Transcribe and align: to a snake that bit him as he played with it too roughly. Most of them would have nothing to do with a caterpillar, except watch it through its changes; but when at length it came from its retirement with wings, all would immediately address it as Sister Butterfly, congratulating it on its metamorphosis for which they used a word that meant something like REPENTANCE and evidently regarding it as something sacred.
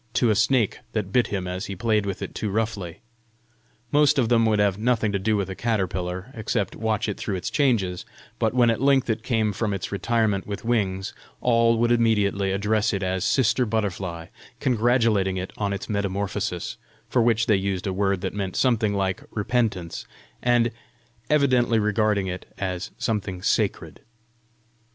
to 0.15 0.31
a 0.31 0.35
snake 0.35 0.79
that 0.93 1.11
bit 1.11 1.27
him 1.27 1.47
as 1.47 1.67
he 1.67 1.75
played 1.75 2.07
with 2.07 2.23
it 2.23 2.33
too 2.33 2.49
roughly. 2.49 3.01
Most 3.91 4.17
of 4.17 4.29
them 4.29 4.47
would 4.47 4.57
have 4.57 4.79
nothing 4.79 5.11
to 5.11 5.19
do 5.19 5.37
with 5.37 5.47
a 5.47 5.53
caterpillar, 5.53 6.31
except 6.33 6.75
watch 6.75 7.07
it 7.07 7.17
through 7.17 7.35
its 7.35 7.51
changes; 7.51 8.03
but 8.39 8.51
when 8.51 8.71
at 8.71 8.81
length 8.81 9.11
it 9.11 9.21
came 9.21 9.53
from 9.53 9.75
its 9.75 9.91
retirement 9.91 10.47
with 10.47 10.65
wings, 10.65 11.13
all 11.39 11.77
would 11.77 11.91
immediately 11.91 12.51
address 12.51 12.93
it 12.93 13.03
as 13.03 13.23
Sister 13.23 13.63
Butterfly, 13.63 14.25
congratulating 14.59 15.37
it 15.37 15.53
on 15.59 15.71
its 15.71 15.87
metamorphosis 15.87 16.77
for 17.07 17.21
which 17.21 17.45
they 17.45 17.55
used 17.55 17.85
a 17.85 17.93
word 17.93 18.21
that 18.21 18.33
meant 18.33 18.55
something 18.55 18.95
like 18.95 19.21
REPENTANCE 19.29 20.07
and 20.41 20.71
evidently 21.29 21.77
regarding 21.77 22.25
it 22.25 22.51
as 22.57 22.89
something 22.97 23.43
sacred. 23.43 24.01